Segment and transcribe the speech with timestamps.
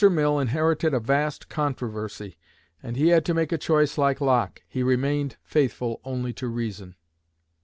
[0.09, 2.35] Mill inherited a vast controversy,
[2.81, 6.95] and he had to make a choice like Locke, he remained faithful only to reason.